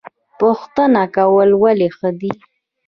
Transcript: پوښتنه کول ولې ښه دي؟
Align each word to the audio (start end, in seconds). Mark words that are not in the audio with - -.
پوښتنه 0.39 1.03
کول 1.15 1.49
ولې 1.63 1.89
ښه 1.97 2.09
دي؟ 2.19 2.31